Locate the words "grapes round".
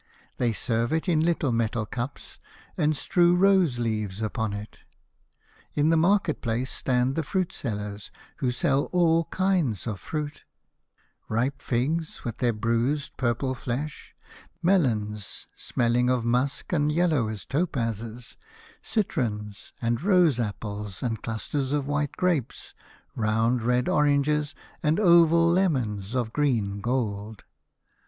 22.13-23.61